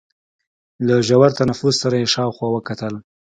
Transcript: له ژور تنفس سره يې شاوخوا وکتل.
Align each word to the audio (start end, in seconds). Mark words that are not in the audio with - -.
له 0.87 0.95
ژور 1.07 1.29
تنفس 1.39 1.75
سره 1.83 1.95
يې 2.01 2.07
شاوخوا 2.13 2.47
وکتل. 2.51 2.93